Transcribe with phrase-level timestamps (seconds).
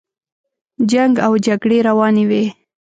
[0.91, 2.43] جنګ او جګړې روانې وې.